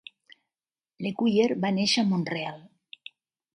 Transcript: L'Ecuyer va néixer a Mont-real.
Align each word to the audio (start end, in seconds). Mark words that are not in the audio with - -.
L'Ecuyer 1.07 1.47
va 1.67 1.73
néixer 1.79 2.05
a 2.05 2.07
Mont-real. 2.15 2.61